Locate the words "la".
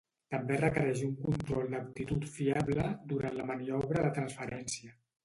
3.41-3.47